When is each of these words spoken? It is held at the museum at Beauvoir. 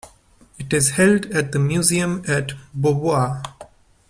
It 0.57 0.73
is 0.73 0.89
held 0.93 1.27
at 1.27 1.51
the 1.51 1.59
museum 1.59 2.23
at 2.27 2.53
Beauvoir. 2.75 3.43